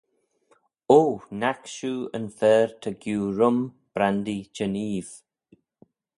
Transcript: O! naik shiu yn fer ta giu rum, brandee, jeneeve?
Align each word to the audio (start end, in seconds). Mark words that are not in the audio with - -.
O! 0.99 1.01
naik 1.39 1.61
shiu 1.75 1.95
yn 2.17 2.27
fer 2.37 2.67
ta 2.81 2.89
giu 3.01 3.19
rum, 3.37 3.59
brandee, 3.95 4.47
jeneeve? 4.55 5.15